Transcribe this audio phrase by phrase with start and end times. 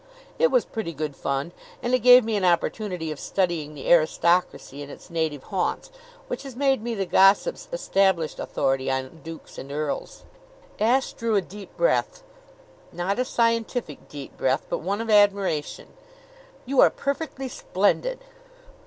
[0.39, 1.51] "It was pretty good fun;
[1.83, 5.91] and it gave me an opportunity of studying the aristocracy in its native haunts,
[6.27, 10.23] which has made me the Gossip's established authority on dukes and earls."
[10.79, 12.23] Ashe drew a deep breath
[12.91, 15.89] not a scientific deep breath, but one of admiration.
[16.65, 18.21] "You are perfectly splendid!"